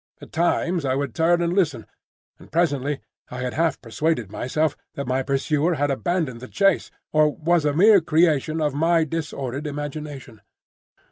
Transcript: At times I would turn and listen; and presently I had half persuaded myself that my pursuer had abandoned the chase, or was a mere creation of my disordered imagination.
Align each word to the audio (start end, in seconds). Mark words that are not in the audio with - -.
At 0.19 0.31
times 0.31 0.83
I 0.83 0.95
would 0.95 1.13
turn 1.13 1.43
and 1.43 1.53
listen; 1.53 1.85
and 2.39 2.51
presently 2.51 3.01
I 3.29 3.41
had 3.41 3.53
half 3.53 3.79
persuaded 3.83 4.31
myself 4.31 4.75
that 4.95 5.05
my 5.05 5.21
pursuer 5.21 5.75
had 5.75 5.91
abandoned 5.91 6.39
the 6.39 6.47
chase, 6.47 6.89
or 7.13 7.29
was 7.35 7.65
a 7.65 7.73
mere 7.73 8.01
creation 8.01 8.61
of 8.61 8.73
my 8.73 9.03
disordered 9.03 9.67
imagination. 9.67 10.41